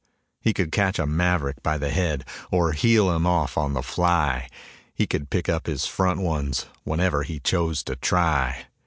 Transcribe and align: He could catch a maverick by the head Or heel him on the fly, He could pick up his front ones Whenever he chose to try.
He 0.39 0.51
could 0.51 0.71
catch 0.71 0.97
a 0.97 1.05
maverick 1.05 1.61
by 1.61 1.77
the 1.77 1.91
head 1.91 2.25
Or 2.49 2.71
heel 2.71 3.11
him 3.15 3.27
on 3.27 3.73
the 3.73 3.83
fly, 3.83 4.49
He 4.95 5.05
could 5.05 5.29
pick 5.29 5.47
up 5.47 5.67
his 5.67 5.85
front 5.85 6.21
ones 6.21 6.65
Whenever 6.83 7.21
he 7.21 7.39
chose 7.39 7.83
to 7.83 7.95
try. 7.97 8.65